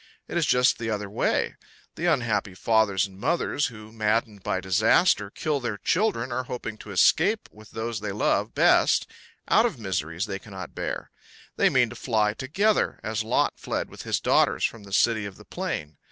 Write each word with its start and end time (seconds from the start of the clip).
It 0.27 0.35
is 0.35 0.47
just 0.47 0.79
the 0.79 0.89
other 0.89 1.11
way. 1.11 1.53
The 1.93 2.07
unhappy 2.07 2.55
fathers 2.55 3.05
and 3.05 3.19
mothers 3.19 3.67
who, 3.67 3.91
maddened 3.91 4.41
by 4.41 4.59
disaster, 4.59 5.29
kill 5.29 5.59
their 5.59 5.77
children 5.77 6.31
are 6.31 6.45
hoping 6.45 6.79
to 6.79 6.89
escape 6.89 7.47
with 7.51 7.69
those 7.69 7.99
they 7.99 8.11
love 8.11 8.55
best 8.55 9.05
out 9.47 9.67
of 9.67 9.77
miseries 9.77 10.25
they 10.25 10.39
cannot 10.39 10.73
bear; 10.73 11.11
they 11.55 11.69
mean 11.69 11.91
to 11.91 11.95
fly 11.95 12.33
together, 12.33 12.99
as 13.03 13.23
Lot 13.23 13.59
fled 13.59 13.91
with 13.91 14.01
his 14.01 14.19
daughters 14.19 14.65
from 14.65 14.85
the 14.85 14.91
city 14.91 15.27
of 15.27 15.37
the 15.37 15.45
plain. 15.45 15.97